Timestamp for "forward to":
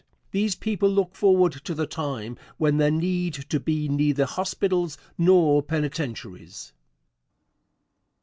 1.13-1.75